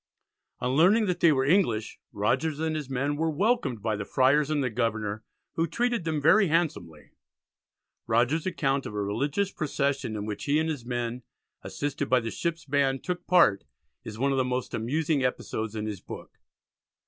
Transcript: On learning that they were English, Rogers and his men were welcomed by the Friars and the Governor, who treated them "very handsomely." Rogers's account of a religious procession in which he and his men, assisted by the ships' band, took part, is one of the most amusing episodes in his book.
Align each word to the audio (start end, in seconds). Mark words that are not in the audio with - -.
On 0.61 0.71
learning 0.71 1.05
that 1.05 1.19
they 1.19 1.31
were 1.31 1.45
English, 1.45 1.99
Rogers 2.11 2.59
and 2.59 2.75
his 2.75 2.89
men 2.89 3.17
were 3.17 3.29
welcomed 3.29 3.83
by 3.83 3.95
the 3.95 4.03
Friars 4.03 4.49
and 4.49 4.63
the 4.63 4.71
Governor, 4.71 5.23
who 5.53 5.67
treated 5.67 6.05
them 6.05 6.19
"very 6.19 6.47
handsomely." 6.47 7.11
Rogers's 8.07 8.47
account 8.47 8.87
of 8.87 8.95
a 8.95 9.03
religious 9.03 9.51
procession 9.51 10.15
in 10.15 10.25
which 10.25 10.45
he 10.45 10.57
and 10.57 10.69
his 10.71 10.83
men, 10.87 11.21
assisted 11.61 12.09
by 12.09 12.19
the 12.19 12.31
ships' 12.31 12.65
band, 12.65 13.03
took 13.03 13.27
part, 13.27 13.63
is 14.03 14.17
one 14.17 14.31
of 14.31 14.39
the 14.39 14.43
most 14.43 14.73
amusing 14.73 15.23
episodes 15.23 15.75
in 15.75 15.85
his 15.85 16.01
book. 16.01 16.39